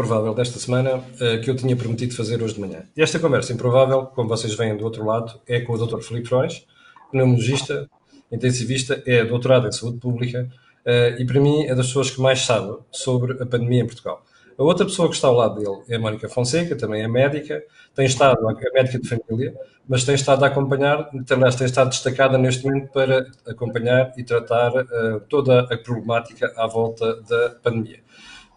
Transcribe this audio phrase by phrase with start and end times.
[0.00, 2.84] improvável desta semana uh, que eu tinha prometido fazer hoje de manhã.
[2.96, 6.00] Esta conversa improvável, como vocês veem do outro lado, é com o Dr.
[6.00, 6.64] Filipe Frois,
[7.12, 7.86] pneumologista,
[8.32, 10.48] intensivista, é doutorado em saúde pública
[10.86, 14.24] uh, e para mim é das pessoas que mais sabe sobre a pandemia em Portugal.
[14.58, 17.62] A outra pessoa que está ao lado dele é a Mónica Fonseca, também é médica,
[17.94, 19.54] tem estado, é médica de família,
[19.86, 24.72] mas tem estado a acompanhar, aliás, tem estado destacada neste momento para acompanhar e tratar
[24.74, 28.00] uh, toda a problemática à volta da pandemia.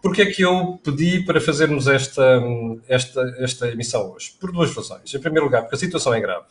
[0.04, 2.42] Porquê é que eu pedi para fazermos esta,
[2.86, 4.32] esta, esta emissão hoje?
[4.38, 5.14] Por duas razões.
[5.14, 6.44] Em primeiro lugar, porque a situação é grave,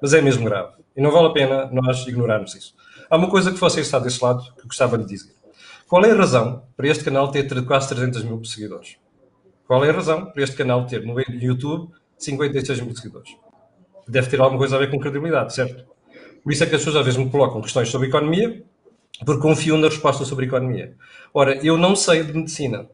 [0.00, 2.76] mas é mesmo grave, e não vale a pena nós ignorarmos isso.
[3.10, 5.32] Há uma coisa que você está desse lado que gostava de dizer.
[5.88, 8.96] Qual é a razão para este canal ter quase 300 mil seguidores?
[9.66, 13.34] Qual é a razão para este canal ter no YouTube 56 mil seguidores?
[14.06, 15.84] Deve ter alguma coisa a ver com credibilidade, certo?
[16.44, 18.62] Por isso é que as pessoas às vezes me colocam questões sobre economia,
[19.24, 20.94] porque confiam na resposta sobre economia.
[21.32, 22.88] Ora, eu não sei de medicina,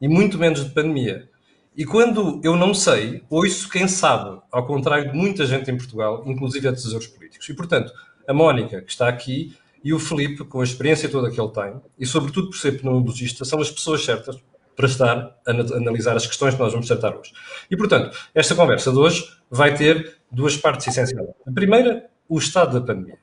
[0.00, 1.28] e muito menos de pandemia.
[1.76, 6.22] E quando eu não sei, ouço quem sabe, ao contrário de muita gente em Portugal,
[6.26, 7.48] inclusive a decisores políticos.
[7.48, 7.92] E, portanto,
[8.28, 11.80] a Mónica, que está aqui, e o Felipe, com a experiência toda que ele tem,
[11.98, 14.36] e sobretudo por ser pneumologista, são as pessoas certas
[14.76, 17.32] para estar a analisar as questões que nós vamos tratar hoje.
[17.70, 21.28] E, portanto, esta conversa de hoje vai ter duas partes essenciais.
[21.46, 23.18] A primeira, o estado da pandemia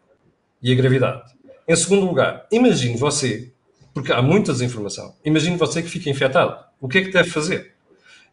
[0.61, 1.23] e a gravidade.
[1.67, 3.52] Em segundo lugar, imagine você,
[3.94, 6.58] porque há muita desinformação, imagine você que fica infectado.
[6.80, 7.73] O que é que deve fazer?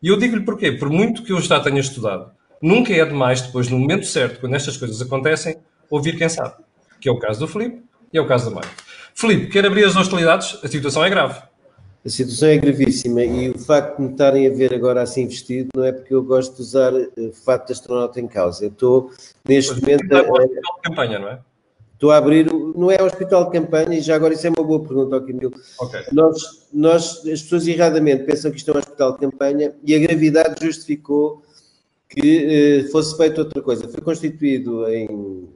[0.03, 0.73] E eu digo-lhe porquê.
[0.73, 2.31] Por muito que eu já tenha estudado,
[2.63, 5.57] nunca é demais, depois, no momento certo, quando estas coisas acontecem,
[5.91, 6.55] ouvir quem sabe.
[7.01, 8.65] Que é o caso do Filipe, e é o caso da mãe.
[9.15, 10.59] Filipe, quer abrir as hostilidades?
[10.63, 11.41] A situação é grave.
[12.05, 15.69] A situação é gravíssima e o facto de me estarem a ver agora assim vestido
[15.75, 18.65] não é porque eu gosto de usar o eh, fato de astronauta em causa.
[18.65, 19.11] Eu estou
[19.47, 20.15] neste pois, momento.
[20.15, 21.41] É de campanha, não é?
[21.99, 22.47] Estou a abrir,
[22.77, 25.53] não é hospital de campanha, e já agora isso é uma boa pergunta ao Camilo.
[25.81, 26.01] Okay.
[26.13, 29.99] Nós, nós, as pessoas erradamente pensam que isto é um hospital de campanha e a
[29.99, 31.43] gravidade justificou
[32.09, 33.89] que eh, fosse feita outra coisa.
[33.89, 35.49] Foi constituído em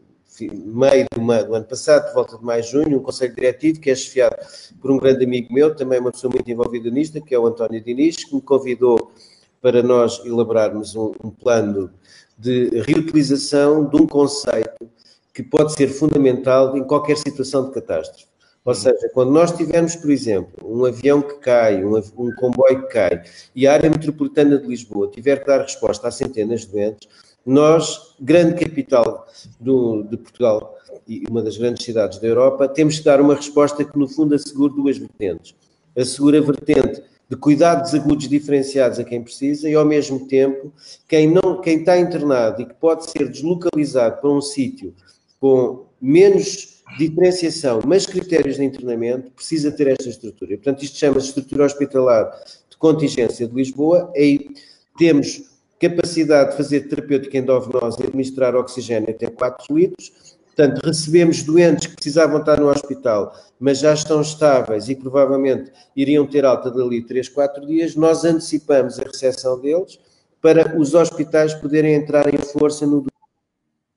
[0.64, 3.94] meio do, do, ano passado, por volta de maio, junho, um conselho diretivo que é
[3.94, 4.34] chefiado
[4.80, 7.80] por um grande amigo meu, também uma pessoa muito envolvida nisto, que é o António
[7.80, 9.12] Diniz, que me convidou
[9.60, 11.88] para nós elaborarmos um, um plano
[12.36, 14.90] de reutilização de um conceito
[15.32, 18.26] que pode ser fundamental em qualquer situação de catástrofe.
[18.64, 22.92] Ou seja, quando nós tivermos, por exemplo, um avião que cai, um, um comboio que
[22.92, 23.22] cai,
[23.54, 27.08] e a área metropolitana de Lisboa tiver que dar resposta a centenas de doentes,
[27.44, 29.26] nós, grande capital
[29.58, 30.76] do, de Portugal
[31.08, 34.36] e uma das grandes cidades da Europa, temos que dar uma resposta que, no fundo,
[34.36, 35.56] assegure duas vertentes.
[35.96, 40.72] Assegura a vertente de cuidados agudos diferenciados a quem precisa e, ao mesmo tempo,
[41.08, 44.94] quem, não, quem está internado e que pode ser deslocalizado para um sítio
[45.42, 50.52] com menos diferenciação, mas critérios de internamento, precisa ter esta estrutura.
[50.52, 52.30] E, portanto, isto chama-se estrutura hospitalar
[52.70, 54.12] de contingência de Lisboa.
[54.14, 54.50] Aí
[54.96, 55.50] temos
[55.80, 60.12] capacidade de fazer terapêutica endovenosa e administrar oxigênio até 4 litros.
[60.54, 66.24] Portanto, recebemos doentes que precisavam estar no hospital, mas já estão estáveis e provavelmente iriam
[66.24, 67.96] ter alta dali 3, 4 dias.
[67.96, 69.98] Nós antecipamos a recepção deles
[70.40, 73.04] para os hospitais poderem entrar em força no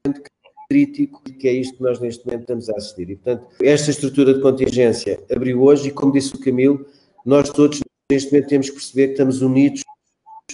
[0.06, 0.24] doente
[0.70, 3.10] crítico, que é isto que nós neste momento estamos a assistir.
[3.10, 6.86] E, portanto, esta estrutura de contingência abriu hoje e, como disse o Camilo,
[7.26, 7.82] nós todos
[8.12, 9.82] neste momento temos que perceber que estamos unidos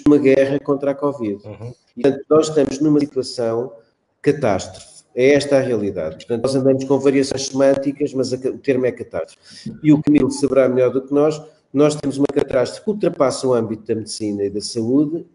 [0.07, 1.45] uma guerra contra a Covid.
[1.45, 1.73] Uhum.
[1.97, 3.73] E, portanto, nós estamos numa situação
[4.21, 5.01] catástrofe.
[5.13, 6.15] É esta a realidade.
[6.15, 9.73] Portanto, nós andamos com variações semânticas, mas o termo é catástrofe.
[9.83, 11.41] E o Camilo saberá melhor do que nós,
[11.73, 15.25] nós temos uma catástrofe que ultrapassa o âmbito da medicina e da saúde,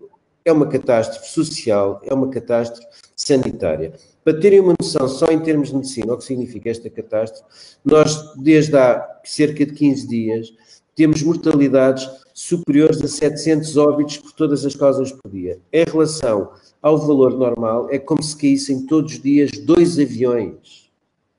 [0.45, 3.93] é uma catástrofe social, é uma catástrofe sanitária.
[4.27, 7.45] Para terem uma noção, só em termos de medicina, o que significa esta catástrofe,
[7.85, 10.53] nós, desde há cerca de 15 dias,
[10.97, 15.61] temos mortalidades superiores a 700 óbitos por todas as causas por dia.
[15.73, 16.51] Em relação
[16.83, 20.91] ao valor normal, é como se caíssem todos os dias dois aviões.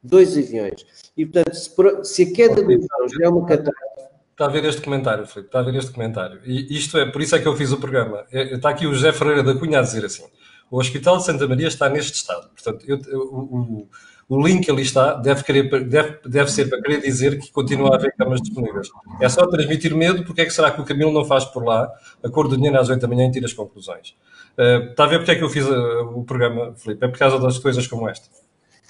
[0.02, 0.86] Dois aviões.
[1.18, 1.70] E, portanto, se,
[2.06, 4.08] se a queda de aviões é uma catástrofe.
[4.32, 6.40] Está a ver este comentário, Filipe, está a ver este comentário.
[6.46, 8.26] E isto é, por isso é que eu fiz o programa.
[8.32, 10.24] É, está aqui o José Ferreira da Cunha a dizer assim:
[10.70, 12.50] o Hospital de Santa Maria está neste estado.
[12.50, 13.88] Portanto, eu, o,
[14.30, 17.96] o link ali está, deve, querer, deve, deve ser para querer dizer que continua a
[17.96, 18.90] haver camas disponíveis.
[19.22, 21.90] É só transmitir medo, porque é que será que o Camilo não faz por lá
[22.22, 24.16] a cor do dinheiro às 8 da manhã e tira as conclusões?
[24.58, 27.06] Uh, está a ver porque é que eu fiz uh, o programa, Filipe?
[27.06, 28.28] É por causa das coisas como esta.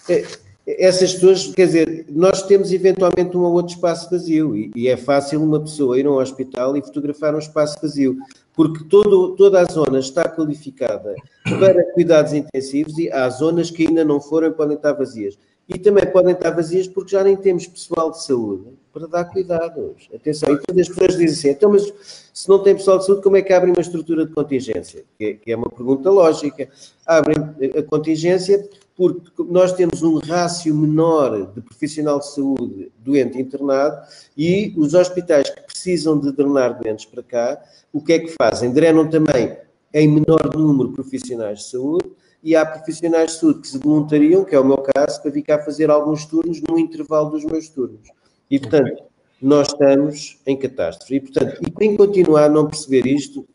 [0.09, 0.25] É,
[0.67, 4.97] essas pessoas, quer dizer, nós temos eventualmente um ou outro espaço vazio e, e, é
[4.97, 8.17] fácil uma pessoa ir a um hospital e fotografar um espaço vazio,
[8.57, 11.13] porque todo, toda a zona está qualificada
[11.43, 15.37] para cuidados intensivos e há zonas que ainda não foram e podem estar vazias.
[15.69, 20.09] E também podem estar vazias porque já nem temos pessoal de saúde para dar cuidados.
[20.15, 21.93] Atenção, e todas as pessoas dizem assim, então, mas
[22.33, 25.03] se não tem pessoal de saúde, como é que abrem uma estrutura de contingência?
[25.19, 26.67] Que é, que é uma pergunta lógica.
[27.05, 27.37] Abrem
[27.77, 34.01] a contingência porque nós temos um rácio menor de profissional de saúde doente internado
[34.35, 37.63] e os hospitais que precisam de drenar doentes para cá,
[37.93, 38.73] o que é que fazem?
[38.73, 39.57] Drenam também
[39.93, 42.11] em menor número profissionais de saúde
[42.43, 45.43] e há profissionais de saúde que se voluntariam, que é o meu caso, para vir
[45.43, 48.09] cá fazer alguns turnos no intervalo dos meus turnos.
[48.51, 49.03] E, portanto,
[49.41, 51.15] nós estamos em catástrofe.
[51.15, 53.47] E, portanto, e quem continuar a não perceber isto,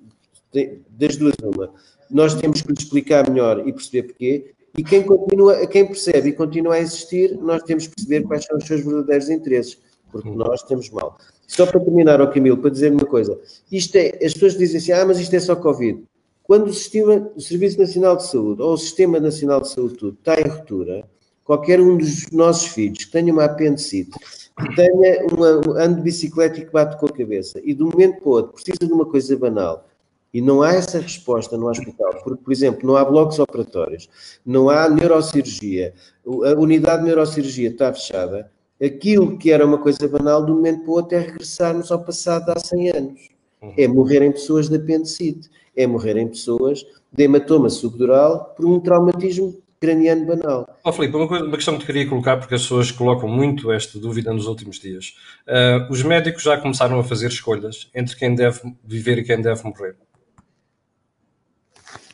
[0.89, 1.71] das duas uma,
[2.11, 6.33] nós temos que lhe explicar melhor e perceber porquê, e quem continua, quem percebe e
[6.33, 9.79] continua a existir, nós temos que perceber quais são os seus verdadeiros interesses,
[10.11, 11.19] porque nós estamos mal.
[11.47, 13.39] Só para terminar, ao Camilo, para dizer uma coisa,
[13.71, 16.03] isto é, as pessoas dizem assim, ah, mas isto é só Covid.
[16.43, 20.17] Quando o, sistema, o Serviço Nacional de Saúde ou o Sistema Nacional de Saúde tudo,
[20.19, 21.05] está em ruptura,
[21.45, 24.11] qualquer um dos nossos filhos que tenha uma apendicite,
[24.59, 27.91] que tenha uma, ando de bicicleta e que bate com a cabeça, e de um
[27.91, 29.89] momento para o outro precisa de uma coisa banal,
[30.33, 34.09] e não há essa resposta no hospital, porque, por exemplo, não há blocos operatórios,
[34.45, 35.95] não há neurocirurgia,
[36.27, 38.51] a unidade de neurocirurgia está fechada,
[38.85, 42.05] aquilo que era uma coisa banal, de um momento para o outro, é regressarmos ao
[42.05, 43.29] passado há 100 anos.
[43.77, 50.27] É morrerem pessoas de apendicite é morrerem pessoas de hematoma subdural por um traumatismo craniano
[50.27, 50.79] banal.
[50.85, 53.73] Oh, Filipe, uma, coisa, uma questão que te queria colocar, porque as pessoas colocam muito
[53.73, 55.17] esta dúvida nos últimos dias.
[55.47, 59.65] Uh, os médicos já começaram a fazer escolhas entre quem deve viver e quem deve
[59.65, 59.97] morrer?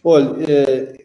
[0.03, 0.99] Olha, uh,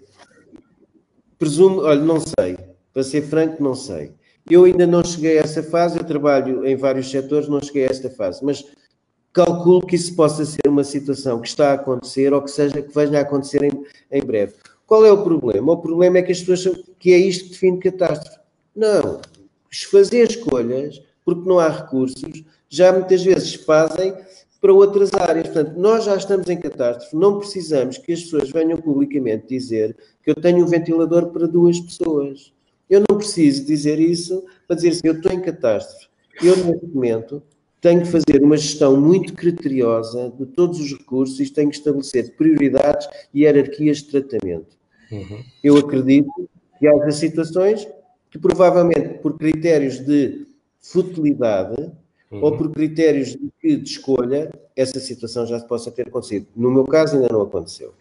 [1.37, 2.57] presumo, olha, não sei.
[2.93, 4.11] Para ser franco, não sei.
[4.49, 7.89] Eu ainda não cheguei a essa fase, eu trabalho em vários setores, não cheguei a
[7.89, 8.65] esta fase, mas
[9.31, 12.93] calculo que isso possa ser uma situação que está a acontecer ou que seja que
[12.93, 13.71] venha a acontecer em,
[14.11, 14.53] em breve.
[14.85, 15.71] Qual é o problema?
[15.71, 18.37] O problema é que as pessoas que é isto que define catástrofe.
[18.75, 19.21] Não.
[19.89, 24.13] Fazer escolhas, porque não há recursos, já muitas vezes fazem
[24.61, 25.47] para outras áreas.
[25.47, 30.29] Portanto, nós já estamos em catástrofe, não precisamos que as pessoas venham publicamente dizer que
[30.29, 32.53] eu tenho um ventilador para duas pessoas.
[32.93, 36.07] Eu não preciso dizer isso para dizer assim, eu estou em catástrofe.
[36.43, 37.41] Eu, neste momento,
[37.81, 42.35] tenho que fazer uma gestão muito criteriosa de todos os recursos e tenho que estabelecer
[42.35, 44.77] prioridades e hierarquias de tratamento.
[45.11, 45.43] Uhum.
[45.63, 46.29] Eu acredito
[46.77, 47.87] que haja situações
[48.29, 50.45] que provavelmente por critérios de
[50.79, 51.81] futilidade
[52.31, 52.43] uhum.
[52.43, 56.45] ou por critérios de, de escolha, essa situação já possa ter acontecido.
[56.55, 57.91] No meu caso ainda não aconteceu.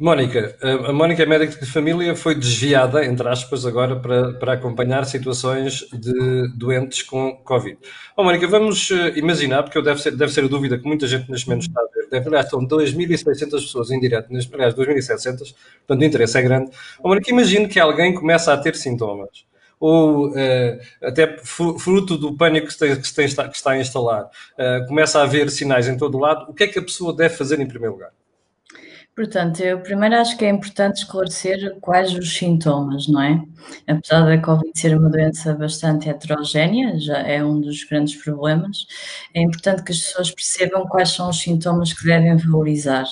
[0.00, 5.04] Mónica, a Mónica é médica de família, foi desviada, entre aspas, agora para, para acompanhar
[5.04, 7.76] situações de doentes com Covid.
[8.16, 11.28] Oh, Mónica, vamos eh, imaginar, porque deve ser, deve ser a dúvida que muita gente
[11.28, 15.52] neste momento está a ver, deve, aliás, são 2.600 pessoas em direto, aliás, 2.700,
[15.84, 16.70] portanto o interesse é grande.
[17.02, 19.46] Oh, Mónica, imagine que alguém começa a ter sintomas,
[19.80, 24.86] ou uh, até fruto do pânico que, tem, que, tem, que está a instalar, uh,
[24.86, 27.58] começa a haver sinais em todo lado, o que é que a pessoa deve fazer
[27.58, 28.10] em primeiro lugar?
[29.18, 33.42] Portanto, eu primeiro acho que é importante esclarecer quais os sintomas, não é?
[33.88, 38.86] Apesar da Covid ser uma doença bastante heterogénea, já é um dos grandes problemas,
[39.34, 43.06] é importante que as pessoas percebam quais são os sintomas que devem valorizar.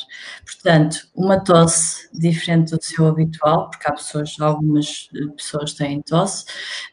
[0.44, 6.44] Portanto, uma tosse diferente do seu habitual, porque há pessoas, algumas pessoas têm tosse,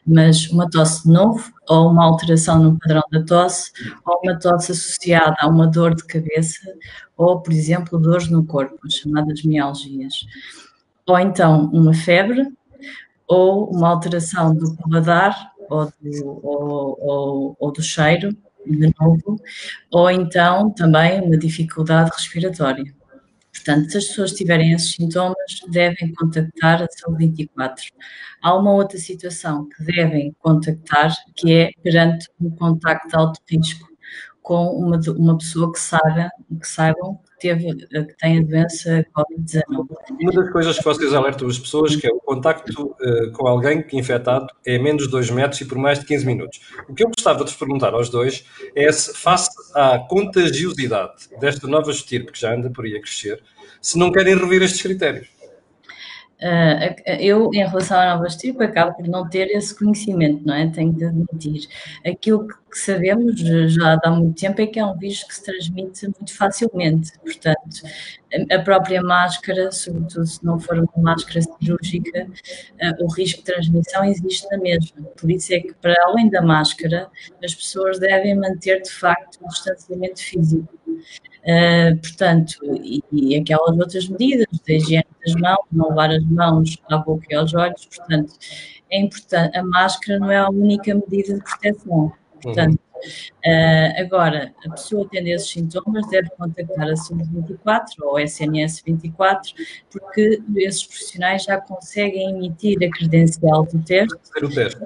[0.04, 3.72] mas uma tosse de novo, ou uma alteração no padrão da tosse,
[4.04, 6.60] ou uma tosse associada a uma dor de cabeça,
[7.16, 10.26] ou, por exemplo, dores no corpo, as chamadas mialgias.
[11.06, 12.46] Ou então uma febre,
[13.26, 19.36] ou uma alteração do paladar, ou do, ou, ou, ou do cheiro, de novo,
[19.90, 22.94] ou então também uma dificuldade respiratória.
[23.64, 25.36] Portanto, se as pessoas tiverem esses sintomas,
[25.70, 27.82] devem contactar a Saúde 24.
[28.42, 33.88] Há uma outra situação que devem contactar, que é perante um contacto de alto risco
[34.42, 36.30] com uma, uma pessoa que saiba,
[36.60, 39.86] que saibam teve, que tem a doença Covid-19.
[40.18, 43.84] Uma das coisas que vocês alertam as pessoas que é o contacto uh, com alguém
[43.92, 46.60] infectado é menos de 2 metros e por mais de 15 minutos.
[46.88, 51.66] O que eu gostava de vos perguntar aos dois é se, face à contagiosidade desta
[51.66, 53.42] nova estirpe que já anda por aí a crescer,
[53.82, 55.28] se não querem rever estes critérios.
[56.40, 60.68] Uh, eu, em relação à nova estirpe, acabo por não ter esse conhecimento, não é?
[60.68, 61.68] Tenho de admitir.
[62.04, 66.06] Aquilo que sabemos já há muito tempo é que é um vírus que se transmite
[66.06, 67.12] muito facilmente.
[67.20, 67.82] Portanto,
[68.50, 74.04] a própria máscara, sobretudo se não for uma máscara cirúrgica, uh, o risco de transmissão
[74.04, 75.02] existe na mesma.
[75.16, 77.08] Por isso é que, para além da máscara,
[77.42, 80.68] as pessoas devem manter, de facto, o distanciamento físico.
[81.44, 86.78] Uh, portanto, e, e, aquelas outras medidas de higiene das mãos, não lavar as mãos
[86.90, 88.32] à boca e aos olhos, portanto,
[88.90, 92.12] é importante, a máscara não é a única medida de proteção.
[92.42, 92.78] Portanto.
[93.46, 99.52] Uh, agora, a pessoa tendo esses sintomas deve contactar a Saúde 24 ou SNS 24,
[99.90, 104.16] porque esses profissionais já conseguem emitir a credencial do teste.
[104.42, 104.80] o teste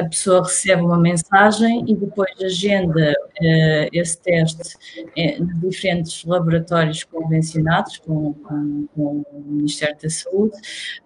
[0.00, 7.04] a pessoa recebe uma mensagem e depois agenda uh, esse teste uh, nos diferentes laboratórios
[7.04, 10.56] convencionados com, com, com, o Ministério da Saúde.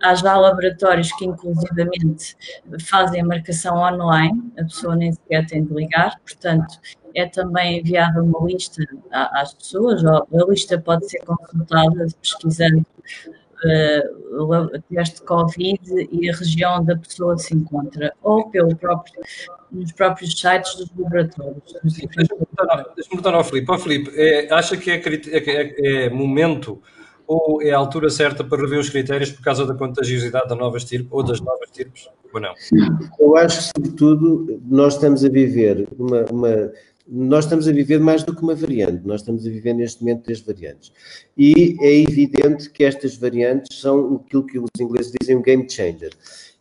[0.03, 2.37] Há já laboratórios que, inclusivamente,
[2.81, 6.79] fazem a marcação online, a pessoa nem sequer tem de ligar, portanto,
[7.15, 12.85] é também enviada uma lista às pessoas, a lista pode ser consultada pesquisando
[13.65, 15.81] uh, teste Covid
[16.13, 19.21] e a região onde a pessoa se encontra, ou pelo próprio,
[19.71, 21.75] nos próprios sites dos laboratórios.
[21.83, 22.09] Deixa-me
[23.09, 23.71] perguntar ao Filipe.
[23.71, 26.81] Ó, Filipe, é, acha que é, é, é, momento
[27.27, 30.77] ou é a altura certa para rever os critérios por causa da contagiosidade da nova
[30.77, 32.53] estirpe ou das novas estirpes, ou não?
[33.19, 36.73] Eu acho que, sobretudo, nós estamos a viver uma, uma
[37.07, 40.23] nós estamos a viver mais do que uma variante, nós estamos a viver neste momento
[40.23, 40.93] três variantes.
[41.37, 46.13] E é evidente que estas variantes são aquilo que os ingleses dizem um game changer.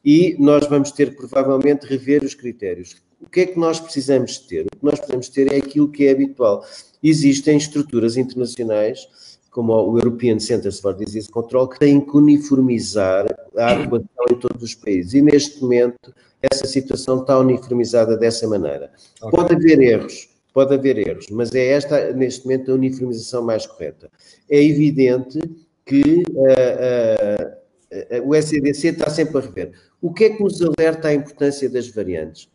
[0.03, 2.97] E nós vamos ter provavelmente rever os critérios.
[3.21, 4.65] O que é que nós precisamos ter?
[4.65, 6.65] O que nós precisamos ter é aquilo que é habitual.
[7.01, 9.07] Existem estruturas internacionais,
[9.49, 14.61] como o European Centers for Disease Control, que têm que uniformizar a atuação em todos
[14.61, 15.13] os países.
[15.13, 18.91] E neste momento essa situação está uniformizada dessa maneira.
[19.21, 19.31] Okay.
[19.31, 24.09] Pode haver erros, Pode haver erros, mas é esta, neste momento, a uniformização mais correta.
[24.49, 25.39] É evidente
[25.85, 29.71] que uh, uh, uh, o SEDC está sempre a rever.
[30.01, 32.47] O que é que nos alerta à importância das variantes?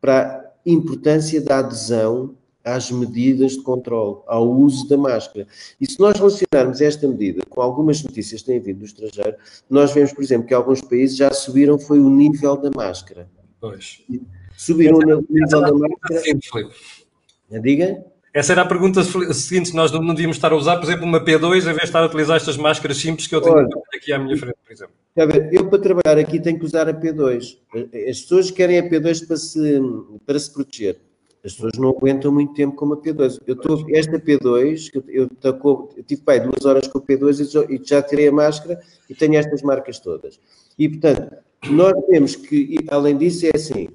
[0.00, 5.46] Para a importância da adesão às medidas de controle, ao uso da máscara.
[5.78, 9.36] E se nós relacionarmos esta medida com algumas notícias que têm vindo do estrangeiro,
[9.68, 13.28] nós vemos, por exemplo, que alguns países já subiram foi o nível da máscara.
[13.60, 14.02] Pois.
[14.56, 16.20] Subiram o nível da máscara.
[16.20, 16.38] Sim,
[17.50, 18.04] Diga?
[18.34, 21.58] Essa era a pergunta seguinte: nós não devíamos estar a usar, por exemplo, uma P2
[21.58, 24.18] em vez de estar a utilizar estas máscaras simples que eu tenho Olha, aqui à
[24.18, 24.94] minha frente, por exemplo.
[25.52, 27.56] Eu, para trabalhar aqui, tenho que usar a P2.
[28.10, 29.80] As pessoas querem a P2 para se,
[30.26, 31.00] para se proteger.
[31.44, 33.38] As pessoas não aguentam muito tempo com a P2.
[33.46, 35.30] Eu estou, esta P2, eu, eu,
[35.96, 39.14] eu tive pai, duas horas com a P2 e e já tirei a máscara e
[39.14, 40.40] tenho estas marcas todas.
[40.76, 41.36] E, portanto,
[41.70, 43.88] nós temos que, além disso, é assim: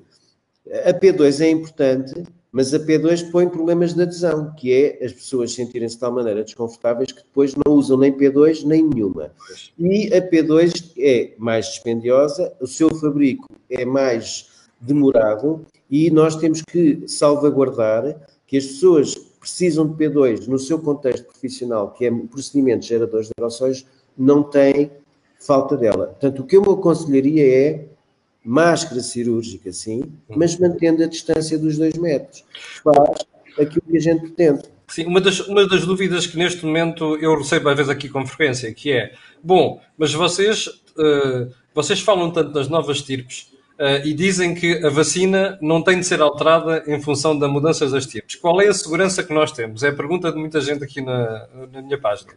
[0.86, 5.53] a P2 é importante mas a P2 põe problemas de adesão, que é as pessoas
[5.53, 9.32] sentirem-se de tal maneira desconfortáveis que depois não usam nem P2 nem nenhuma.
[9.77, 14.48] E a P2 é mais dispendiosa, o seu fabrico é mais
[14.82, 18.15] demorado e nós temos que salvaguardar
[18.48, 23.34] que as pessoas precisam de P2 no seu contexto profissional, que é procedimentos geradores de
[23.38, 23.86] aerossóis,
[24.18, 24.91] não têm
[25.39, 26.08] falta dela.
[26.08, 27.86] Portanto, o que eu me aconselharia é
[28.43, 32.43] máscara cirúrgica, sim, mas mantendo a distância dos dois metros.
[32.84, 33.25] Faz
[33.60, 34.63] aquilo que a gente pretende.
[34.88, 38.25] Sim, uma das, uma das dúvidas que neste momento eu recebo às vezes aqui com
[38.25, 44.13] frequência, que é, bom, mas vocês, uh, vocês falam tanto das novas tipos uh, e
[44.13, 48.34] dizem que a vacina não tem de ser alterada em função da mudança das tipos.
[48.36, 49.84] Qual é a segurança que nós temos?
[49.84, 52.31] É a pergunta de muita gente aqui na, na minha página.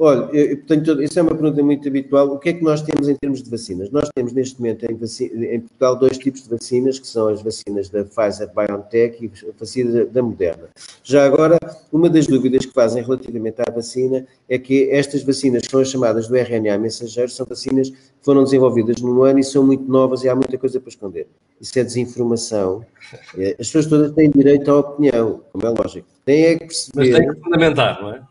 [0.00, 2.28] Olha, eu, portanto, isso é uma pergunta muito habitual.
[2.28, 3.90] O que é que nós temos em termos de vacinas?
[3.90, 7.42] Nós temos neste momento em, vacina, em Portugal dois tipos de vacinas, que são as
[7.42, 10.68] vacinas da Pfizer BioNTech e a vacina da Moderna.
[11.02, 11.58] Já agora,
[11.92, 15.88] uma das dúvidas que fazem relativamente à vacina é que estas vacinas, que são as
[15.88, 20.22] chamadas do RNA mensageiro, são vacinas que foram desenvolvidas num ano e são muito novas
[20.22, 21.26] e há muita coisa para esconder.
[21.60, 22.84] Isso é desinformação.
[23.38, 26.06] É, as pessoas todas têm direito à opinião, como é lógico.
[26.26, 27.10] Têm é que perceber...
[27.10, 28.22] Mas tem que fundamentar, não é?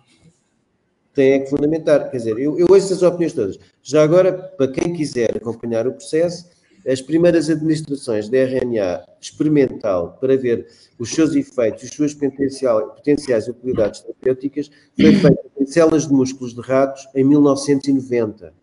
[1.17, 2.11] Tem é que fundamentar.
[2.11, 3.57] Quer dizer, eu, eu ouço as opiniões todas.
[3.81, 6.47] Já agora, para quem quiser acompanhar o processo,
[6.87, 10.67] as primeiras administrações de RNA experimental para ver
[10.99, 16.61] os seus efeitos, as suas potenciais utilidades terapêuticas, foi feita em células de músculos de
[16.61, 18.53] ratos em 1990.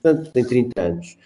[0.00, 1.18] Portanto, tem 30 anos.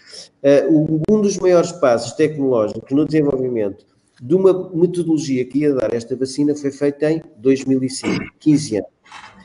[0.43, 3.85] Uh, um dos maiores passos tecnológicos no desenvolvimento
[4.23, 8.98] de uma metodologia que ia dar esta vacina foi feito em 2005, 15 anos.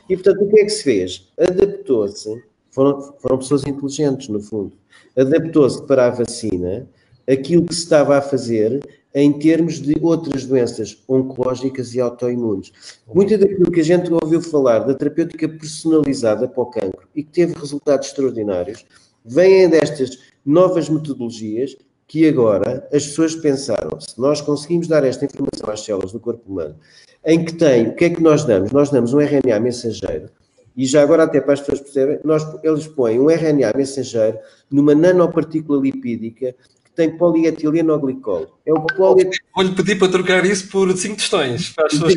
[0.08, 1.28] E, portanto, o que é que se fez?
[1.38, 4.72] Adaptou-se, foram, foram pessoas inteligentes, no fundo,
[5.16, 6.86] adaptou-se para a vacina
[7.28, 8.80] aquilo que se estava a fazer
[9.14, 12.72] em termos de outras doenças oncológicas e autoimunes.
[13.14, 17.30] Muito daquilo que a gente ouviu falar da terapêutica personalizada para o cancro e que
[17.30, 18.84] teve resultados extraordinários,
[19.24, 25.70] vêm destas novas metodologias que agora as pessoas pensaram, se nós conseguimos dar esta informação
[25.70, 26.76] às células do corpo humano
[27.24, 28.70] em que tem, o que é que nós damos?
[28.70, 30.28] Nós damos um RNA mensageiro,
[30.76, 34.38] e já agora até para as pessoas perceberem, nós, eles põem um RNA mensageiro
[34.70, 36.54] numa nanopartícula lipídica
[36.84, 38.58] que tem polietileno-glicol.
[38.66, 39.30] É o poli...
[39.54, 41.70] Vou-lhe pedir para trocar isso por cinco testões.
[41.70, 42.14] Para as pessoas...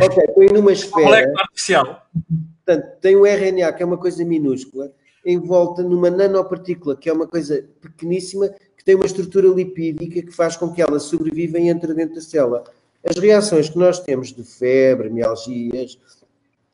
[0.00, 1.06] ok, põe numa esfera.
[1.06, 2.06] Molécula artificial.
[2.64, 4.92] Portanto, tem o RNA, que é uma coisa minúscula,
[5.24, 10.56] envolta numa nanopartícula, que é uma coisa pequeníssima, que tem uma estrutura lipídica que faz
[10.56, 12.64] com que ela sobreviva e entre dentro da célula.
[13.04, 15.98] As reações que nós temos de febre, mialgias,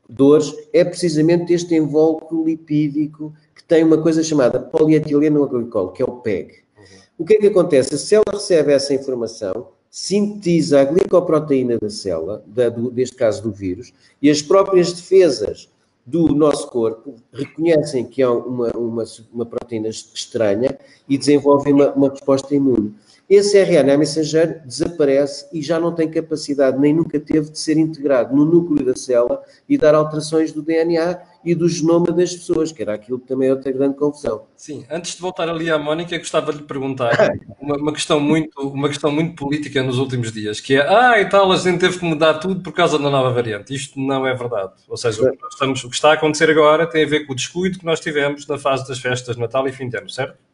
[0.09, 6.05] dores, é precisamente este invólucro lipídico que tem uma coisa chamada polietileno glicol, que é
[6.05, 6.53] o PEG.
[6.77, 6.85] Uhum.
[7.19, 7.95] O que é que acontece?
[7.95, 13.51] A célula recebe essa informação, sintetiza a glicoproteína da célula, da, do, deste caso do
[13.51, 15.69] vírus, e as próprias defesas
[16.05, 22.09] do nosso corpo reconhecem que é uma, uma, uma proteína estranha e desenvolvem uma, uma
[22.09, 22.95] resposta imune
[23.29, 28.35] esse RNA mensageiro desaparece e já não tem capacidade, nem nunca teve, de ser integrado
[28.35, 32.81] no núcleo da célula e dar alterações do DNA e do genoma das pessoas, que
[32.81, 34.47] era aquilo que também é outra grande confusão.
[34.57, 37.13] Sim, antes de voltar ali à Mónica, gostava de lhe perguntar
[37.61, 41.29] uma, uma, questão muito, uma questão muito política nos últimos dias, que é, ah, e
[41.29, 43.75] tal, a gente teve que mudar tudo por causa da nova variante.
[43.75, 44.73] Isto não é verdade.
[44.89, 47.35] Ou seja, o que, estamos, o que está a acontecer agora tem a ver com
[47.35, 50.09] o descuido que nós tivemos na fase das festas de Natal e fim de ano,
[50.09, 50.48] certo?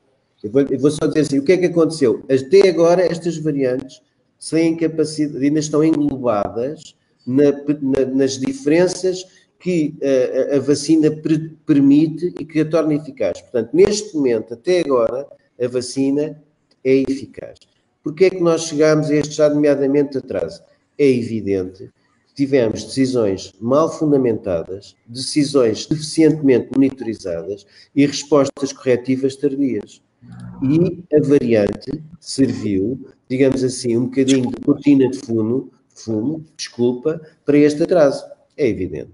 [0.45, 2.23] Eu vou, eu vou, só dizer assim, o que é que aconteceu?
[2.29, 4.03] Até agora, estas variantes
[4.39, 6.95] sem capacidade, ainda estão englobadas
[7.27, 9.25] na, na, nas diferenças
[9.59, 9.95] que
[10.53, 13.41] a, a vacina pre, permite e que a torna eficaz.
[13.41, 15.27] Portanto, neste momento, até agora,
[15.59, 16.39] a vacina
[16.85, 17.61] é eficaz.
[18.03, 20.63] Porquê é que nós chegamos a este já nomeadamente atraso?
[20.99, 21.91] É evidente
[22.29, 27.65] que tivemos decisões mal fundamentadas, decisões deficientemente monitorizadas
[27.97, 30.04] e respostas corretivas tardias
[30.63, 37.59] e a variante serviu, digamos assim, um bocadinho de cortina de fumo, fumo, desculpa, para
[37.59, 38.25] este atraso.
[38.57, 39.13] É evidente.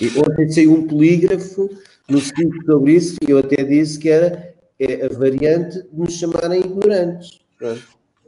[0.00, 1.68] E ontem saiu um polígrafo
[2.08, 6.14] no seguinte sobre isso, e eu até disse que era é a variante de nos
[6.14, 7.40] chamarem ignorantes.
[7.58, 7.82] Pronto.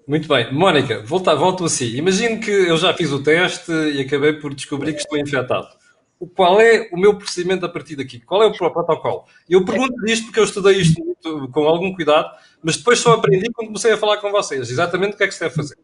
[0.07, 0.53] Muito bem.
[0.53, 1.95] Mónica, volta, volto assim.
[1.95, 5.80] Imagino que eu já fiz o teste e acabei por descobrir que estou infectado
[6.29, 8.21] qual é o meu procedimento a partir daqui?
[8.21, 9.25] Qual é o protocolo?
[9.49, 12.31] Eu pergunto isto porque eu estudei isto muito, com algum cuidado,
[12.63, 14.71] mas depois só aprendi quando comecei a falar com vocês.
[14.71, 15.79] Exatamente o que é que se deve fazer.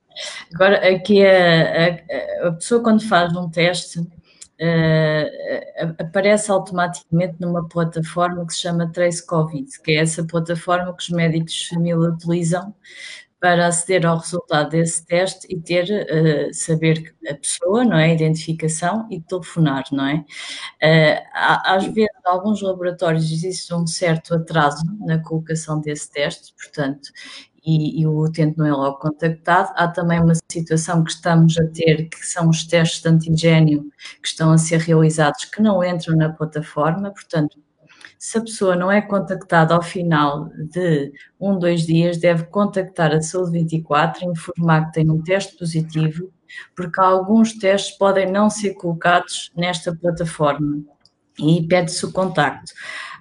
[0.54, 1.94] Agora, aqui a,
[2.44, 8.90] a, a pessoa quando faz um teste uh, aparece automaticamente numa plataforma que se chama
[8.92, 12.74] Trace Covid, que é essa plataforma que os médicos de família utilizam
[13.46, 18.12] para aceder ao resultado desse teste e ter, uh, saber a pessoa, não é?
[18.12, 20.16] Identificação e telefonar, não é?
[20.82, 27.08] Uh, às vezes, alguns laboratórios existe um certo atraso na colocação desse teste, portanto,
[27.64, 29.72] e, e, o utente não é logo contactado.
[29.76, 33.84] Há também uma situação que estamos a ter, que são os testes de antigênio
[34.20, 37.60] que estão a ser realizados que não entram na plataforma, portanto,
[38.18, 43.20] se a pessoa não é contactada ao final de um, dois dias, deve contactar a
[43.20, 46.32] Saúde 24 e informar que tem um teste positivo,
[46.74, 50.82] porque alguns testes podem não ser colocados nesta plataforma
[51.38, 52.72] e pede-se o contacto.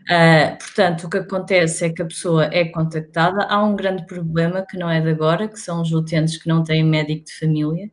[0.06, 3.44] Uh, portanto, o que acontece é que a pessoa é contactada.
[3.50, 6.64] Há um grande problema que não é de agora, que são os utentes que não
[6.64, 7.92] têm médico de família.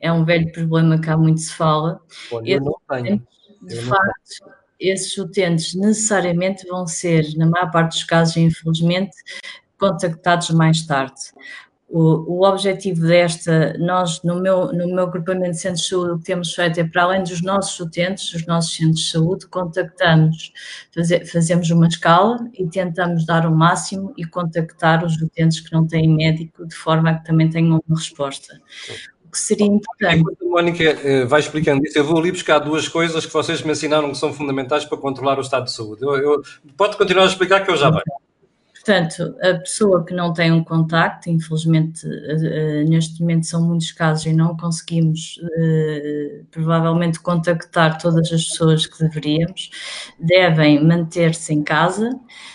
[0.00, 2.00] É um velho problema que há muito se fala.
[2.30, 3.26] Bom, eu não tenho.
[3.62, 9.16] De eu facto, esses utentes necessariamente vão ser, na maior parte dos casos, infelizmente,
[9.78, 11.20] contactados mais tarde.
[11.90, 16.18] O, o objetivo desta, nós, no meu, no meu agrupamento de centros de saúde, o
[16.18, 20.52] que temos feito é, para além dos nossos utentes, dos nossos centros de saúde, contactamos,
[20.94, 25.86] faze, fazemos uma escala e tentamos dar o máximo e contactar os utentes que não
[25.86, 28.60] têm médico, de forma a que também tenham uma resposta
[29.38, 30.18] que seria importante.
[30.18, 33.62] Enquanto a Mónica eh, vai explicando isso, eu vou ali buscar duas coisas que vocês
[33.62, 36.02] me ensinaram que são fundamentais para controlar o estado de saúde.
[36.02, 36.42] Eu, eu,
[36.76, 38.02] pode continuar a explicar que eu já venho.
[38.88, 43.92] Portanto, a pessoa que não tem um contacto, infelizmente eh, eh, neste momento são muitos
[43.92, 45.38] casos e não conseguimos
[46.50, 49.68] provavelmente contactar todas as pessoas que deveríamos,
[50.18, 52.10] devem manter-se em casa,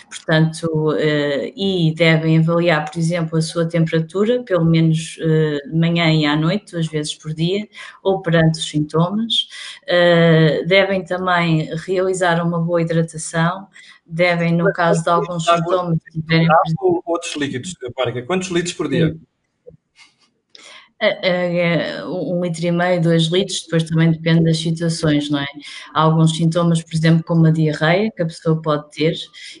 [0.08, 0.96] portanto,
[1.56, 6.72] e devem avaliar, por exemplo, a sua temperatura, pelo menos de manhã e à noite,
[6.72, 7.66] duas vezes por dia,
[8.02, 9.48] ou perante os sintomas.
[10.66, 13.68] Devem também realizar uma boa hidratação,
[14.06, 16.48] devem, no caso de alguns sintomas, tiverem.
[17.04, 17.74] Outros líquidos,
[18.26, 19.08] quantos litros por dia?
[19.08, 19.33] É,
[22.06, 25.46] um litro e meio, dois litros, depois também depende das situações, não é?
[25.92, 29.14] Há alguns sintomas, por exemplo, como a diarreia, que a pessoa pode ter,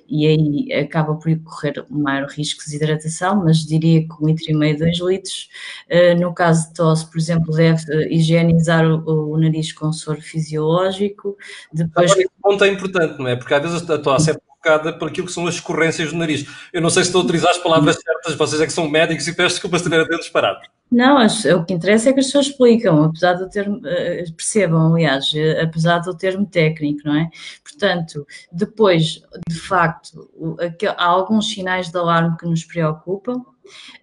[0.08, 4.50] e aí acaba por correr um maior risco de desidratação, mas diria que um litro
[4.50, 5.48] e meio, dois litros.
[5.90, 7.82] Uh, no caso de tosse, por exemplo, deve
[8.14, 11.36] higienizar o, nariz com soro fisiológico.
[11.72, 12.12] Depois...
[12.12, 13.36] Agora, ponto é importante, não é?
[13.36, 14.34] Porque às vezes a tosse é
[14.64, 16.46] provocada aquilo que são as escorrências do nariz.
[16.72, 19.28] Eu não sei se estou a utilizar as palavras certas, vocês é que são médicos
[19.28, 20.60] e peço desculpa se tiver a ter disparado.
[20.90, 25.32] Não, o que interessa é que as pessoas explicam, apesar do termo, eh, percebam, aliás,
[25.34, 27.28] eh, apesar do termo técnico, não é?
[27.64, 30.30] Portanto, depois, de facto,
[30.96, 33.42] há alguns sinais de alarme que nos preocupam,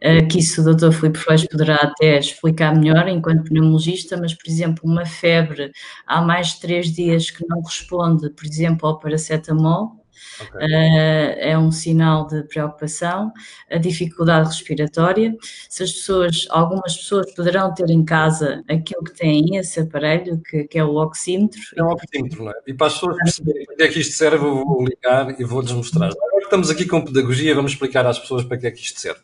[0.01, 0.91] eh, que isso o Dr.
[0.91, 5.71] Filipe Freire poderá até explicar melhor enquanto pneumologista, mas, por exemplo, uma febre
[6.05, 10.00] há mais de três dias que não responde, por exemplo, ao paracetamol,
[10.41, 10.67] Okay.
[10.67, 13.31] Uh, é um sinal de preocupação,
[13.69, 15.35] a dificuldade respiratória.
[15.69, 20.65] Se as pessoas, algumas pessoas poderão ter em casa aquilo que tem esse aparelho, que,
[20.65, 21.61] que é o oxímetro.
[21.75, 22.55] É um oxímetro, não é?
[22.67, 25.43] E para as pessoas perceberem para que é que isto serve, eu vou ligar e
[25.43, 26.07] vou-lhes mostrar.
[26.07, 29.19] Agora estamos aqui com pedagogia, vamos explicar às pessoas para que é que isto serve.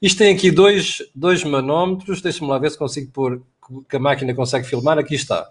[0.00, 3.42] Isto tem aqui dois, dois manómetros, deixa-me lá ver se consigo pôr,
[3.88, 5.48] que a máquina consegue filmar, aqui está.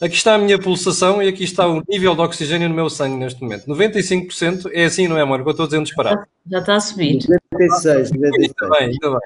[0.00, 3.16] Aqui está a minha pulsação e aqui está o nível de oxigênio no meu sangue
[3.16, 3.66] neste momento.
[3.66, 5.42] 95% é assim, não é, amor?
[5.42, 6.22] Que eu estou dizendo disparado.
[6.50, 7.18] Já está a subir.
[7.28, 8.52] 96, 96.
[8.58, 9.20] Ainda bem, ainda bem.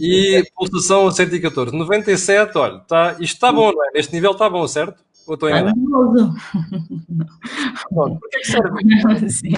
[0.00, 1.76] E pulsação a 114.
[1.76, 3.90] 97, olha, está, isto está bom, não é?
[3.94, 5.00] Neste nível está bom, certo?
[5.28, 5.78] Ou estou enganado?
[7.92, 9.30] Bom, por que, é que serve?
[9.30, 9.52] Sim.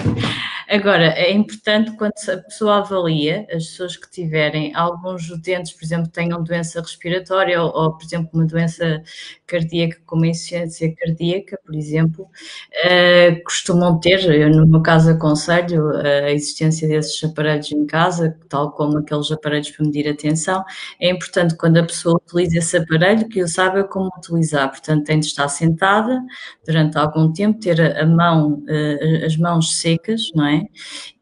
[0.71, 6.11] Agora, é importante quando a pessoa avalia, as pessoas que tiverem alguns utentes, por exemplo,
[6.11, 9.01] tenham doença respiratória ou, ou por exemplo, uma doença
[9.47, 15.89] cardíaca como a insuficiência cardíaca, por exemplo, uh, costumam ter, eu no meu caso aconselho
[15.97, 20.63] a existência desses aparelhos em casa, tal como aqueles aparelhos para medir a tensão.
[21.01, 25.19] É importante quando a pessoa utiliza esse aparelho que eu saiba como utilizar, portanto, tem
[25.19, 26.21] de estar sentada
[26.63, 30.58] durante algum tempo, ter a mão, uh, as mãos secas, não é?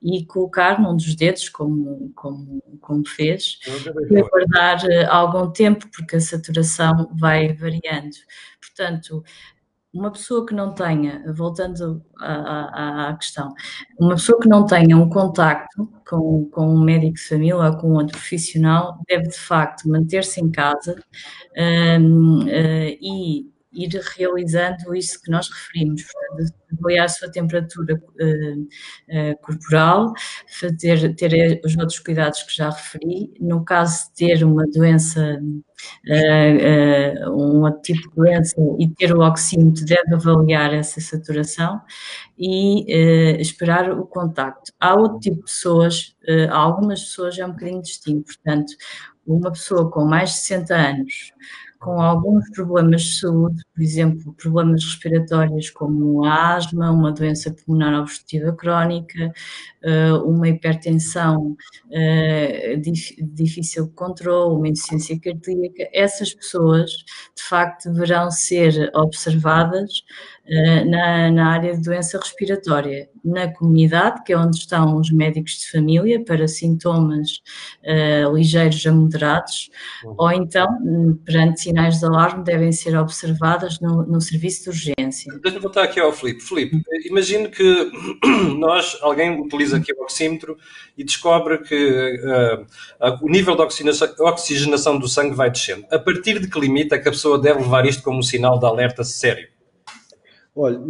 [0.02, 3.60] E colocar num dos dedos, como, como, como fez,
[4.10, 8.16] e aguardar eh, algum tempo, porque a saturação vai variando.
[8.62, 9.24] Portanto,
[9.94, 13.54] uma pessoa que não tenha, voltando à, à, à, questão,
[14.00, 17.94] uma pessoa que não tenha um contacto com, com um médico de família ou com
[17.94, 21.02] outro profissional deve de facto manter-se em casa
[22.00, 26.04] um, uh, eh, e ir realizando isso que nós referimos,
[26.78, 30.14] avaliar a sua temperatura uh, uh, corporal,
[30.60, 33.34] fazer, ter os outros cuidados que já referi.
[33.40, 39.22] No caso de ter uma doença, uh, um outro tipo de doença e ter o
[39.22, 41.82] oxímetro, deve avaliar essa saturação
[42.38, 42.86] e
[43.40, 44.72] esperar o contacto.
[44.80, 46.16] Há outro tipo de pessoas,
[46.50, 48.74] há algumas pessoas é um bocadinho distinto, portanto,
[49.26, 51.34] uma pessoa com mais de 60 anos,
[51.80, 58.52] com alguns problemas de saúde, por exemplo, problemas respiratórios como asma, uma doença pulmonar obstrutiva
[58.54, 59.32] crónica,
[59.84, 61.56] eh, uma hipertensão
[61.92, 62.76] eh,
[63.22, 66.92] difícil de controle, uma insuficiência cardíaca, essas pessoas
[67.36, 70.04] de facto deverão ser observadas
[70.86, 75.72] na, na, área de doença respiratória, na comunidade, que é onde estão os médicos de
[75.72, 77.42] família para sintomas
[77.84, 79.70] uh, ligeiros a moderados,
[80.04, 80.16] uhum.
[80.18, 80.68] ou então,
[81.26, 85.34] perante sinais de alarme, devem ser observadas no, no serviço de urgência.
[85.42, 86.42] Deixa-me voltar aqui ao Filipe.
[86.42, 87.92] Filipe, imagine que
[88.58, 90.58] nós, alguém utiliza aqui o oxímetro
[90.98, 95.86] e descobre que uh, o nível de oxigenação, oxigenação do sangue vai descendo.
[95.92, 98.58] A partir de que limite é que a pessoa deve levar isto como um sinal
[98.60, 99.57] de alerta sério?
[100.60, 100.82] Olha,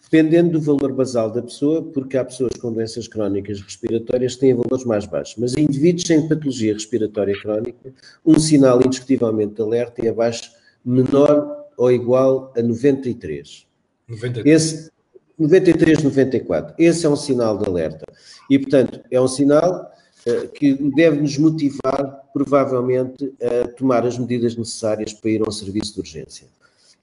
[0.00, 4.54] dependendo do valor basal da pessoa, porque há pessoas com doenças crónicas respiratórias que têm
[4.54, 7.92] valores mais baixos, mas em indivíduos sem patologia respiratória crónica,
[8.24, 10.52] um sinal indiscutivelmente de alerta é abaixo
[10.84, 13.66] menor ou igual a 93.
[14.08, 14.46] 93.
[14.46, 14.90] Esse,
[15.36, 16.74] 93, 94.
[16.78, 18.06] Esse é um sinal de alerta.
[18.48, 19.92] E, portanto, é um sinal
[20.24, 25.52] uh, que deve nos motivar, provavelmente, a tomar as medidas necessárias para ir a um
[25.52, 26.46] serviço de urgência.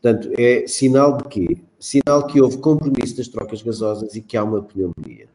[0.03, 1.57] Portanto, é sinal de quê?
[1.79, 5.29] Sinal que houve compromisso das trocas gasosas e que há uma pneumonia.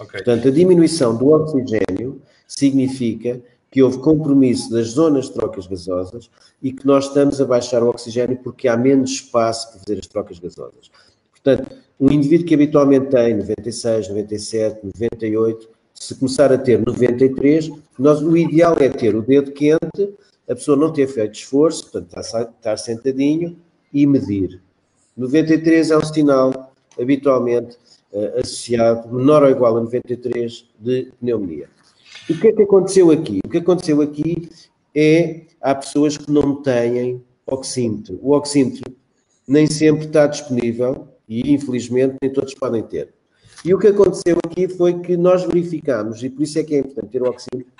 [0.00, 0.24] Okay.
[0.24, 6.30] Portanto, a diminuição do oxigênio significa que houve compromisso das zonas de trocas gasosas
[6.62, 10.06] e que nós estamos a baixar o oxigênio porque há menos espaço para fazer as
[10.06, 10.90] trocas gasosas.
[11.30, 18.22] Portanto, um indivíduo que habitualmente tem 96, 97, 98, se começar a ter 93, nós,
[18.22, 20.14] o ideal é ter o dedo quente,
[20.48, 23.58] a pessoa não ter feito esforço, portanto, estar, estar sentadinho,
[23.94, 24.60] e medir.
[25.16, 27.78] 93 é um sinal habitualmente
[28.12, 31.68] uh, associado, menor ou igual a 93, de pneumonia.
[32.28, 33.40] O que é que aconteceu aqui?
[33.44, 34.48] O que aconteceu aqui
[34.94, 38.18] é, há pessoas que não têm oxímetro.
[38.22, 38.92] O oxímetro
[39.46, 43.12] nem sempre está disponível e, infelizmente, nem todos podem ter.
[43.64, 46.78] E o que aconteceu aqui foi que nós verificamos, e por isso é que é
[46.78, 47.72] importante ter o oxímetro,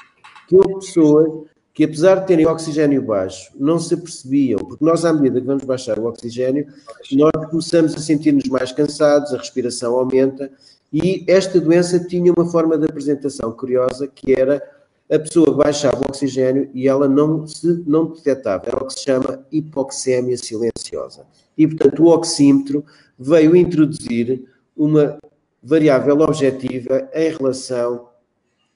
[0.48, 5.12] que houve pessoas que apesar de terem oxigênio baixo, não se apercebiam, porque nós, à
[5.12, 6.68] medida que vamos baixar o oxigênio,
[7.12, 10.50] nós começamos a sentir-nos mais cansados, a respiração aumenta,
[10.92, 14.62] E esta doença tinha uma forma de apresentação curiosa que era
[15.10, 18.64] a pessoa baixava o oxigênio e ela não se não detectava.
[18.66, 21.26] Era o que se chama hipoxémia silenciosa.
[21.58, 22.84] E, portanto, o oxímetro
[23.18, 24.44] veio introduzir
[24.76, 25.18] uma
[25.62, 28.08] variável objetiva em relação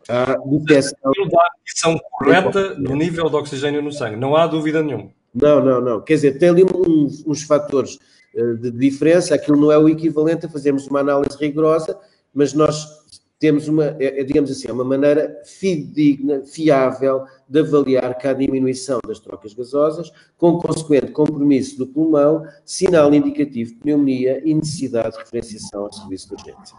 [0.08, 0.96] detecção.
[1.04, 5.10] A medição correta do nível de oxigênio no sangue, não há dúvida nenhuma.
[5.34, 6.00] Não, não, não.
[6.00, 7.98] Quer dizer, tem ali uns, uns fatores
[8.34, 11.98] uh, de diferença, aquilo não é o equivalente a fazermos uma análise rigorosa,
[12.34, 12.97] mas nós
[13.38, 18.32] temos uma, é, é, digamos assim, é uma maneira fidedigna, fiável de avaliar que há
[18.32, 25.12] diminuição das trocas gasosas, com consequente compromisso do pulmão, sinal indicativo de pneumonia e necessidade
[25.12, 26.76] de referenciação ao serviço de urgência.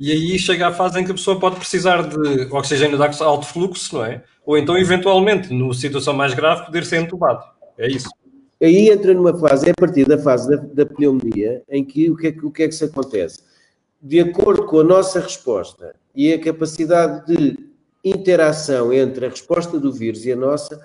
[0.00, 3.46] E aí chega a fase em que a pessoa pode precisar de oxigênio de alto
[3.46, 4.24] fluxo, não é?
[4.46, 7.44] Ou então, eventualmente, numa situação mais grave, poder ser entubado.
[7.76, 8.08] É isso.
[8.62, 12.16] Aí entra numa fase, é a partir da fase da, da pneumonia, em que o
[12.16, 13.42] que, é, o que é que se acontece?
[14.00, 17.58] De acordo com a nossa resposta e a capacidade de
[18.04, 20.80] interação entre a resposta do vírus e a nossa,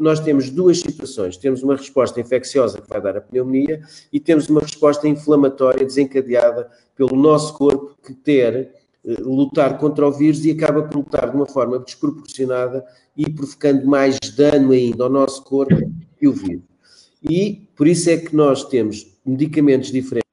[0.00, 1.36] nós temos duas situações.
[1.36, 6.70] Temos uma resposta infecciosa que vai dar a pneumonia e temos uma resposta inflamatória desencadeada
[6.96, 8.70] pelo nosso corpo que ter
[9.04, 12.82] eh, lutar contra o vírus e acaba por lutar de uma forma desproporcionada
[13.14, 15.76] e provocando mais dano ainda ao nosso corpo
[16.16, 16.64] que o vírus.
[17.22, 20.23] E por isso é que nós temos medicamentos diferentes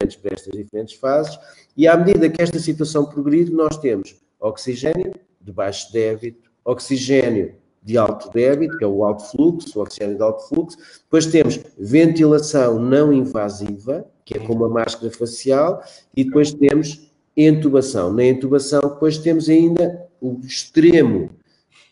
[0.42, 1.38] estas diferentes fases
[1.76, 7.96] e à medida que esta situação progride, nós temos oxigênio de baixo débito, oxigênio de
[7.96, 10.76] alto débito, que é o alto fluxo, o oxigênio de alto fluxo.
[11.04, 15.82] Depois temos ventilação não invasiva, que é com uma máscara facial,
[16.16, 18.12] e depois temos intubação.
[18.12, 21.30] Na intubação, depois temos ainda o extremo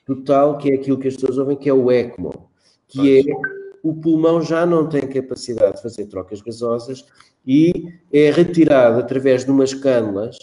[0.07, 2.49] total, que é aquilo que as pessoas ouvem, que é o ECMO,
[2.87, 7.05] que é o pulmão já não tem capacidade de fazer trocas gasosas
[7.47, 10.37] e é retirado através de umas cânulas.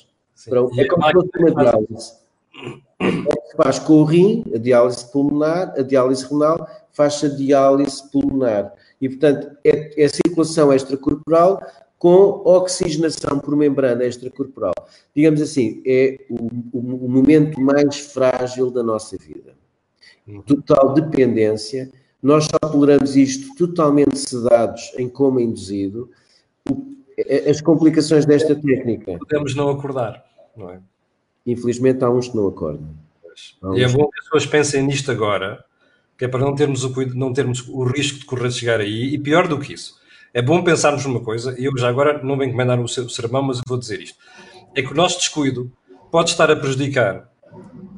[0.47, 2.13] Para, é como se fosse uma diálise.
[3.55, 8.73] Faz com o rim, a diálise pulmonar, a diálise renal, faz a diálise pulmonar.
[8.99, 11.61] E, portanto, é, é a circulação extracorporal
[11.97, 14.73] com oxigenação por membrana extracorporal.
[15.15, 19.55] Digamos assim, é o, o, o momento mais frágil da nossa vida.
[20.45, 21.89] Total dependência.
[22.21, 26.09] Nós só toleramos isto totalmente sedados em coma induzido
[27.49, 29.17] as complicações desta técnica.
[29.17, 30.23] Podemos não acordar,
[30.55, 30.79] não é?
[31.45, 32.89] Infelizmente há uns que não acordam.
[33.75, 35.63] E é bom que as pessoas pensem nisto agora,
[36.17, 39.17] que é para não termos o, não termos o risco de correr chegar aí, e
[39.19, 39.99] pior do que isso,
[40.33, 43.43] é bom pensarmos numa coisa, e eu já agora não venho encomendar o seu sermão,
[43.43, 44.17] mas eu vou dizer isto,
[44.75, 45.71] é que o nosso descuido
[46.11, 47.31] pode estar a prejudicar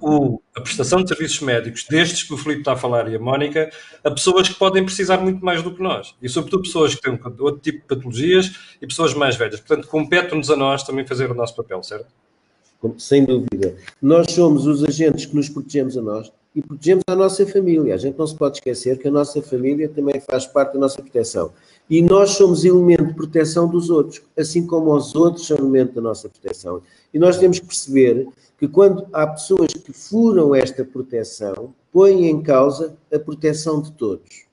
[0.02, 3.20] o, a prestação de serviços médicos, destes que o Filipe está a falar e a
[3.20, 3.70] Mónica,
[4.04, 6.16] a pessoas que podem precisar muito mais do que nós.
[6.22, 9.60] E, sobretudo, pessoas que têm outro tipo de patologias e pessoas mais velhas.
[9.60, 12.08] Portanto, compete-nos a nós também fazer o nosso papel, certo?
[12.98, 13.76] Sem dúvida.
[14.02, 17.94] Nós somos os agentes que nos protegemos a nós e protegemos a nossa família.
[17.94, 21.02] A gente não se pode esquecer que a nossa família também faz parte da nossa
[21.02, 21.52] proteção.
[21.90, 26.02] E nós somos elemento de proteção dos outros, assim como os outros são elemento da
[26.02, 26.82] nossa proteção.
[27.14, 28.28] E nós temos que perceber
[28.60, 34.46] que quando há pessoas que furam esta proteção, põem em causa a proteção de todos.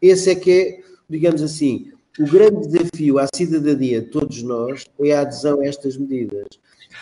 [0.00, 5.12] Esse é que é, digamos assim, o grande desafio à cidadania de todos nós é
[5.12, 6.46] a adesão a estas medidas.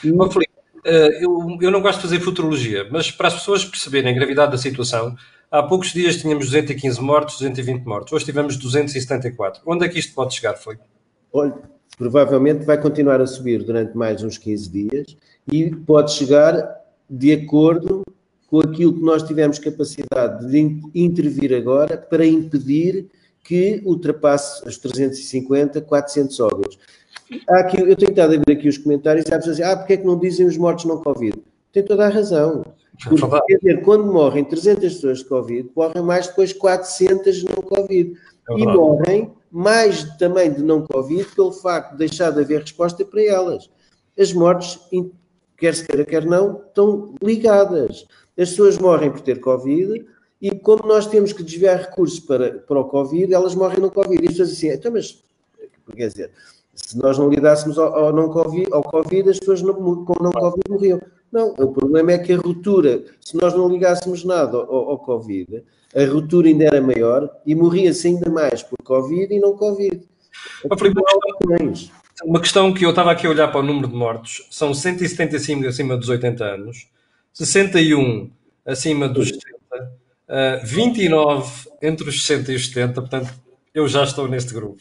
[0.05, 0.12] E...
[0.12, 0.53] Oh, Felipe,
[0.85, 4.53] eh, eu, eu não gosto de fazer futurologia, mas para as pessoas perceberem a gravidade
[4.53, 5.16] da situação,
[5.51, 8.12] há poucos dias tínhamos 215 mortos, 220 mortos.
[8.12, 9.62] Hoje tivemos 274.
[9.66, 10.85] Onde é que isto pode chegar, Felipe?
[11.33, 11.55] Olha,
[11.98, 15.16] provavelmente vai continuar a subir durante mais uns 15 dias
[15.50, 18.02] e pode chegar de acordo
[18.48, 23.09] com aquilo que nós tivemos capacidade de intervir agora para impedir
[23.42, 26.78] que ultrapasse os 350, 400 óbitos.
[27.48, 29.76] Há aqui, eu tenho estado a ver aqui os comentários e há pessoas dizem, ah,
[29.76, 31.42] porque é que não dizem os mortos não Covid?
[31.72, 32.62] Tem toda a razão.
[33.02, 38.12] Porque, quer dizer, quando morrem 300 pessoas de Covid, morrem mais depois 400 não Covid.
[38.50, 43.05] É e morrem mais também de não Covid pelo facto de deixar de haver resposta
[43.05, 43.70] para elas.
[44.18, 44.78] As mortes
[45.62, 48.05] quer se queira, quer não, estão ligadas.
[48.37, 50.05] As pessoas morrem por ter Covid
[50.40, 54.20] e como nós temos que desviar recursos para, para o Covid, elas morrem no Covid.
[54.20, 55.22] E as pessoas assim, então, mas,
[55.94, 56.31] quer dizer,
[56.75, 60.33] se nós não lidássemos ao, ao, não COVID, ao Covid, as pessoas não, com não
[60.33, 61.01] Covid morriam.
[61.31, 65.62] Não, o problema é que a ruptura, se nós não ligássemos nada ao, ao Covid,
[65.94, 70.03] a ruptura ainda era maior e morria-se ainda mais por Covid e não Covid.
[70.77, 71.01] Filipe,
[72.25, 75.66] uma questão que eu estava aqui a olhar para o número de mortos, são 175
[75.66, 76.88] acima dos 80 anos,
[77.33, 78.31] 61
[78.64, 79.44] acima dos 70,
[80.29, 83.33] uh, 29 entre os 60 e os 70, portanto,
[83.75, 84.81] eu já estou neste grupo.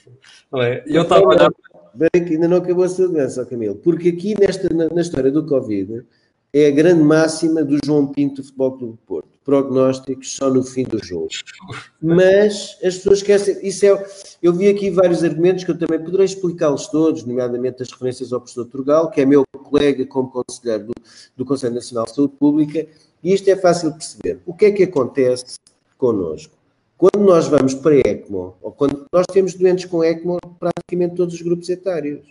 [0.51, 0.83] Não é?
[0.85, 1.51] E eu estava a olhar
[1.93, 5.31] bem que ainda não acabou a sua doença, Camilo, porque aqui nesta, na, na, história
[5.31, 6.05] do Covid
[6.53, 9.29] é a grande máxima do João Pinto do Futebol Clube do Porto.
[9.43, 11.29] Prognósticos só no fim do jogo.
[12.01, 13.57] Mas as pessoas esquecem.
[13.65, 14.05] Isso é,
[14.41, 18.39] eu vi aqui vários argumentos que eu também poderei explicá-los todos, nomeadamente as referências ao
[18.39, 20.93] professor Turgal, que é meu colega como conselheiro do,
[21.37, 22.85] do Conselho Nacional de Saúde Pública,
[23.23, 24.39] e isto é fácil de perceber.
[24.45, 25.55] O que é que acontece
[25.97, 26.53] connosco?
[26.97, 31.41] Quando nós vamos para ECMO, ou quando nós temos doentes com ECMO, praticamente todos os
[31.41, 32.21] grupos etários.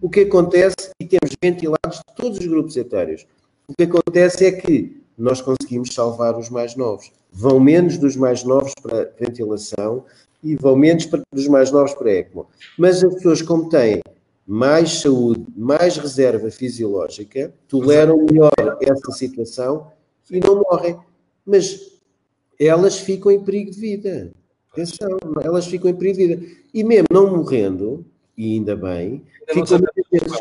[0.00, 3.26] O que acontece, e temos ventilados de todos os grupos etários,
[3.68, 7.10] o que acontece é que nós conseguimos salvar os mais novos.
[7.32, 10.04] Vão menos dos mais novos para ventilação
[10.42, 12.46] e vão menos dos mais novos para ECMO.
[12.78, 14.02] Mas as pessoas, como têm
[14.46, 19.90] mais saúde, mais reserva fisiológica, toleram melhor essa situação
[20.30, 20.98] e não morrem.
[21.46, 21.98] Mas
[22.60, 24.32] elas ficam em perigo de vida.
[24.72, 26.46] Atenção, elas ficam em perigo de vida.
[26.72, 28.04] E mesmo não morrendo,
[28.36, 29.78] e ainda bem, ficam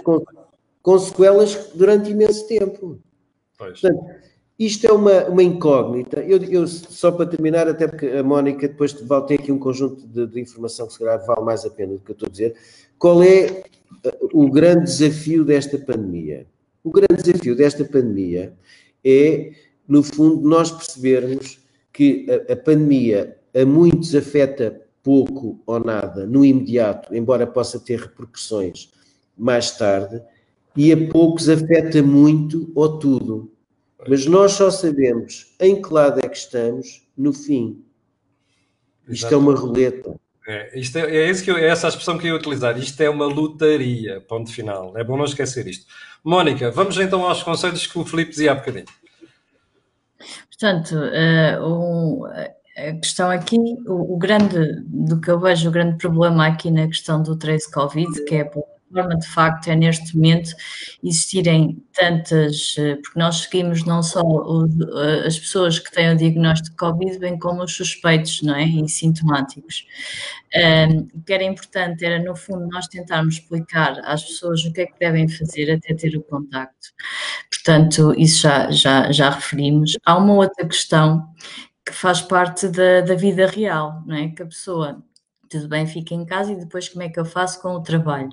[0.03, 0.23] com,
[0.81, 2.99] com sequelas durante imenso tempo.
[3.63, 3.79] Pois.
[3.79, 4.05] Portanto,
[4.59, 6.19] isto é uma, uma incógnita.
[6.21, 8.93] Eu, eu, só para terminar, até porque a Mónica depois
[9.27, 11.99] tem aqui um conjunto de, de informação que se calhar vale mais a pena do
[11.99, 12.55] que eu estou a dizer.
[12.99, 13.63] Qual é
[14.05, 16.45] uh, o grande desafio desta pandemia?
[16.83, 18.53] O grande desafio desta pandemia
[19.03, 19.53] é,
[19.87, 21.59] no fundo, nós percebermos
[21.91, 27.99] que a, a pandemia a muitos afeta pouco ou nada no imediato, embora possa ter
[27.99, 28.91] repercussões
[29.37, 30.21] mais tarde,
[30.75, 33.51] e a poucos afeta muito ou tudo.
[34.07, 37.83] Mas nós só sabemos em que lado é que estamos no fim.
[39.07, 39.33] Isto Exato.
[39.33, 40.15] é uma roleta.
[40.45, 42.77] É, isto é, é, isso que eu, é essa a expressão que eu ia utilizar.
[42.77, 44.97] Isto é uma lutaria, ponto final.
[44.97, 45.85] É bom não esquecer isto.
[46.23, 48.85] Mónica, vamos então aos conselhos que o Filipe dizia há bocadinho.
[50.49, 52.25] Portanto, uh,
[52.77, 56.87] a questão aqui, o, o, grande, do que eu vejo, o grande problema aqui na
[56.87, 58.49] questão do trace Covid, que é
[58.93, 60.51] forma, de facto, é neste momento
[61.03, 66.69] existirem tantas, eh, porque nós seguimos não só eh, as pessoas que têm o diagnóstico
[66.69, 68.63] de Covid, bem como os suspeitos, não é?
[68.63, 69.85] E sintomáticos.
[71.15, 74.85] o que era importante era, no fundo, nós tentarmos explicar às pessoas o que é
[74.85, 76.89] que devem fazer até ter o contacto.
[77.51, 79.97] Portanto, isso já, já, já referimos.
[80.05, 81.27] Há uma outra questão
[81.85, 84.29] que faz parte da, da vida real, não é?
[84.29, 85.03] Que a pessoa
[85.53, 88.31] tudo bem, fica em casa e depois como é que eu faço com o trabalho?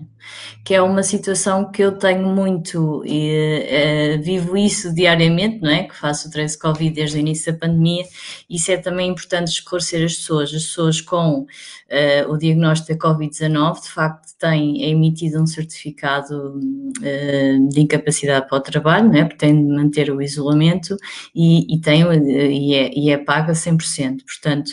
[0.65, 5.85] Que é uma situação que eu tenho muito e uh, vivo isso diariamente, não é?
[5.85, 8.05] Que faço o trace Covid desde o início da pandemia.
[8.49, 10.49] Isso é também importante esclarecer as pessoas.
[10.55, 17.69] As pessoas com uh, o diagnóstico da Covid-19, de facto, têm emitido um certificado uh,
[17.69, 19.25] de incapacidade para o trabalho, não é?
[19.25, 20.97] Porque têm de manter o isolamento
[21.35, 24.25] e, e, tem, e, é, e é paga 100%.
[24.25, 24.73] Portanto,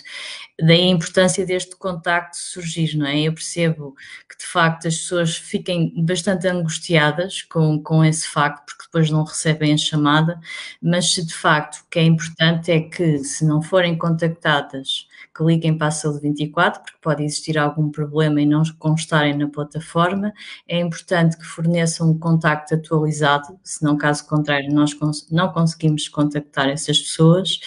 [0.60, 3.22] daí a importância deste contacto surgir, não é?
[3.22, 3.96] Eu percebo
[4.30, 9.24] que de facto as pessoas fiquem bastante angustiadas com, com esse facto, porque depois não
[9.24, 10.39] recebem a chamada,
[10.82, 15.43] mas se de facto o que é importante é que se não forem contactadas que
[15.43, 20.34] liguem para a Saúde 24, porque pode existir algum problema e não constarem na plataforma.
[20.67, 24.97] É importante que forneçam um contacto atualizado, senão, caso contrário, nós
[25.30, 27.60] não conseguimos contactar essas pessoas.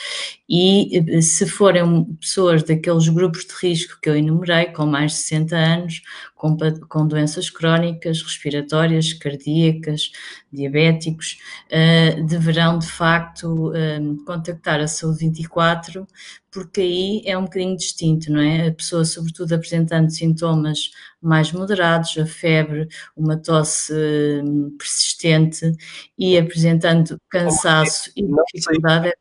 [0.48, 5.18] E eh, se forem pessoas daqueles grupos de risco que eu enumerei, com mais de
[5.18, 6.02] 60 anos,
[6.34, 6.56] com,
[6.88, 10.10] com doenças crónicas, respiratórias, cardíacas,
[10.50, 16.06] diabéticos, uh, deverão de facto uh, contactar a Saúde 24,
[16.50, 18.68] porque aí é um bocadinho distinto, não é?
[18.68, 25.72] A pessoa, sobretudo apresentando sintomas mais moderados, a febre, uma tosse uh, persistente
[26.18, 28.22] e apresentando cansaço e
[28.54, 29.12] dificuldade.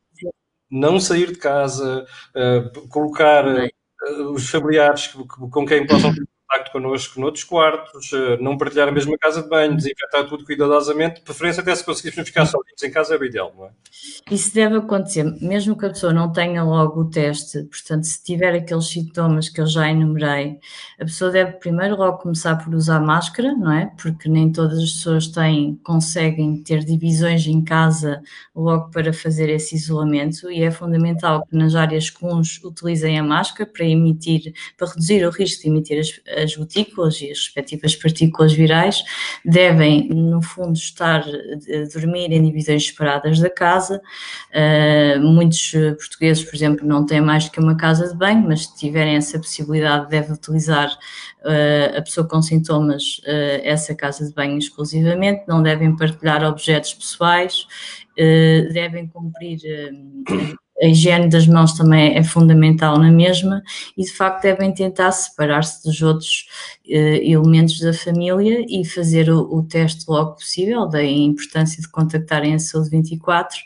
[0.71, 2.05] Não sair de casa,
[2.89, 3.43] colocar
[4.31, 5.07] os familiares
[5.51, 6.13] com quem possam
[6.49, 11.15] contacto connosco noutros quartos, eh, não partilhar a mesma casa de banho, desinfetar tudo cuidadosamente,
[11.15, 13.69] de preferência até se conseguíssemos ficar sozinhos em casa é o ideal, não é?
[14.31, 18.55] Isso deve acontecer, mesmo que a pessoa não tenha logo o teste, portanto, se tiver
[18.55, 20.57] aqueles sintomas que eu já enumerei,
[20.99, 23.91] a pessoa deve primeiro logo começar por usar máscara, não é?
[24.01, 28.21] Porque nem todas as pessoas têm, conseguem ter divisões em casa
[28.55, 33.69] logo para fazer esse isolamento e é fundamental que nas áreas comuns utilizem a máscara
[33.71, 38.53] para emitir, para reduzir o risco de emitir as, as gotículas e as respectivas partículas
[38.53, 39.03] virais
[39.43, 44.01] devem, no fundo, estar a dormir em divisões separadas da casa.
[44.49, 48.65] Uh, muitos portugueses, por exemplo, não têm mais do que uma casa de banho, mas
[48.65, 54.33] se tiverem essa possibilidade, devem utilizar uh, a pessoa com sintomas uh, essa casa de
[54.33, 57.67] banho exclusivamente, não devem partilhar objetos pessoais,
[58.73, 59.59] devem cumprir
[60.81, 63.61] a higiene das mãos também é fundamental na mesma
[63.97, 66.47] e de facto devem tentar separar-se dos outros
[66.87, 71.89] uh, elementos da família e fazer o, o, teste logo possível, daí a importância de
[71.89, 73.57] contactarem a saúde 24,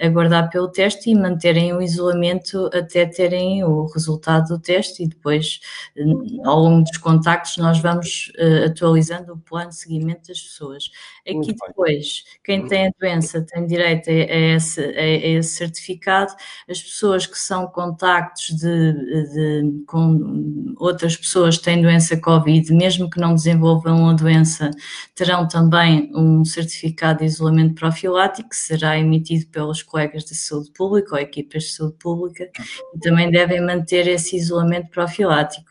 [0.00, 5.60] aguardar pelo teste e manterem o isolamento até terem o resultado do teste e depois
[5.96, 10.90] uh, ao longo dos contactos nós vamos uh, atualizando o plano de seguimento das pessoas.
[11.28, 16.32] Aqui depois, quem tem a doença tem direito a, esse, a esse certificado,
[16.68, 23.10] as pessoas que são contactos de, de, com outras pessoas que têm doença Covid, mesmo
[23.10, 24.70] que não desenvolvam a doença,
[25.14, 31.14] terão também um certificado de isolamento profilático que será emitido pelos colegas de saúde pública
[31.14, 32.50] ou equipas de saúde pública
[32.94, 35.70] e também devem manter esse isolamento profilático.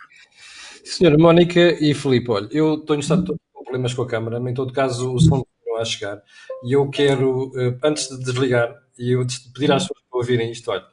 [0.84, 4.56] Senhora Mónica e Filipe, olha, eu em estado de problemas com a câmara, mas em
[4.56, 6.22] todo caso o som continua a chegar
[6.64, 10.86] e eu quero, eh, antes de desligar, e eu pedir às para ouvirem isto, olha.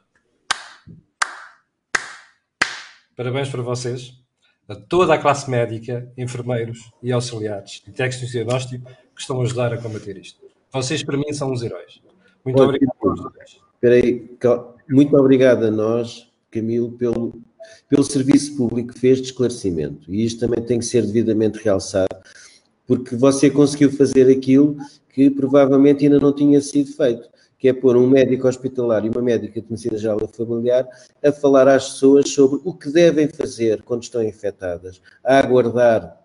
[3.15, 4.13] Parabéns para vocês,
[4.67, 9.43] a toda a classe médica, enfermeiros e auxiliares e técnicos de diagnóstico que estão a
[9.43, 10.39] ajudar a combater isto.
[10.71, 12.01] Vocês, para mim, são os heróis.
[12.43, 12.93] Muito obrigado.
[13.79, 14.29] Peraí,
[14.89, 17.39] muito obrigado a nós, Camilo, pelo,
[17.87, 20.11] pelo serviço público que fez de esclarecimento.
[20.11, 22.15] E isto também tem que ser devidamente realçado,
[22.87, 24.77] porque você conseguiu fazer aquilo
[25.09, 29.21] que provavelmente ainda não tinha sido feito que é pôr um médico hospitalar e uma
[29.21, 30.87] médica de medicina geral familiar
[31.23, 36.17] a falar às pessoas sobre o que devem fazer quando estão infectadas, a aguardar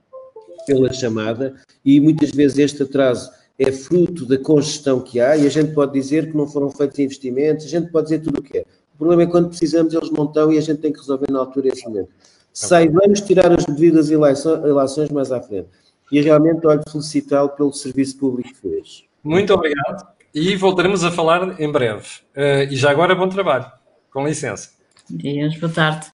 [0.67, 5.51] pela chamada e muitas vezes este atraso é fruto da congestão que há e a
[5.51, 8.59] gente pode dizer que não foram feitos investimentos, a gente pode dizer tudo o que
[8.59, 8.65] é.
[8.95, 11.31] O problema é que quando precisamos eles não estão e a gente tem que resolver
[11.31, 12.09] na altura esse momento.
[12.53, 15.69] Saibamos tirar as devidas ilações mais à frente.
[16.13, 19.05] E realmente olho felicitá-lo pelo serviço público que fez.
[19.25, 20.14] Muito obrigado.
[20.35, 22.07] E voltaremos a falar em breve.
[22.37, 23.71] Uh, e já agora, bom trabalho.
[24.11, 24.71] Com licença.
[25.09, 26.07] Dias, boa tarde.